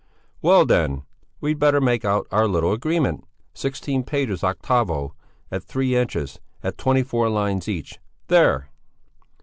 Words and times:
"Well 0.41 0.65
then! 0.65 1.03
We'd 1.41 1.59
better 1.59 1.79
make 1.79 2.03
out 2.03 2.25
a 2.31 2.47
little 2.47 2.73
agreement. 2.73 3.23
Sixteen 3.53 4.03
pages 4.03 4.43
octavo, 4.43 5.13
at 5.51 5.63
three 5.63 5.95
inches, 5.95 6.39
at 6.63 6.79
twenty 6.79 7.03
four 7.03 7.29
lines 7.29 7.67
each. 7.69 7.99
There!" 8.25 8.71